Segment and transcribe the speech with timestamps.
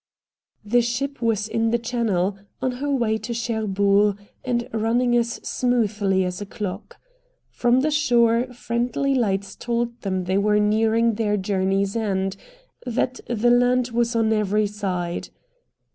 [0.65, 6.25] The ship was in the channel, on her way to Cherbourg, and running as smoothly
[6.25, 6.97] as a clock.
[7.51, 12.35] From the shore friendly lights told them they were nearing their journey's end;
[12.83, 15.29] that the land was on every side.